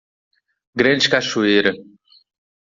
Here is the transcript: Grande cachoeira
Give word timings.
Grande 0.75 1.07
cachoeira 1.11 1.71